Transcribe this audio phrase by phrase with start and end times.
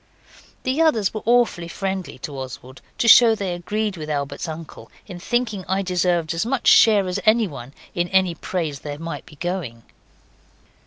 [0.63, 5.19] The others were awfully friendly to Oswald, to show they agreed with Albert's uncle in
[5.19, 9.83] thinking I deserved as much share as anyone in any praise there might be going.